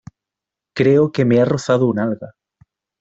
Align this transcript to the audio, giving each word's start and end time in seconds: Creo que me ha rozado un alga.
Creo 0.73 1.11
que 1.11 1.25
me 1.25 1.39
ha 1.39 1.45
rozado 1.45 1.87
un 1.87 1.99
alga. 1.99 2.33